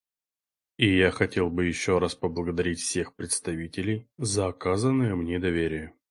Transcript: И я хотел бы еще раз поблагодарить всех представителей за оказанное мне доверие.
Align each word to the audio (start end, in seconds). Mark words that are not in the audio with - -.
И 0.77 0.97
я 0.97 1.11
хотел 1.11 1.51
бы 1.51 1.65
еще 1.67 1.99
раз 1.99 2.15
поблагодарить 2.15 2.79
всех 2.79 3.13
представителей 3.13 4.09
за 4.17 4.47
оказанное 4.47 5.13
мне 5.13 5.37
доверие. 5.37 5.93